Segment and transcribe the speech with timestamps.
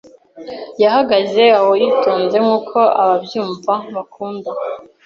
[0.83, 4.49] Yahagaze aho yitonze nkuko ababyumva bakunda